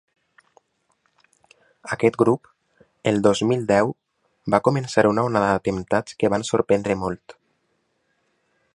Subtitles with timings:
[1.95, 2.49] Aquest grup,
[3.13, 3.93] el dos mil deu,
[4.55, 7.41] va començar una onada d’atemptats que van sorprendre molt.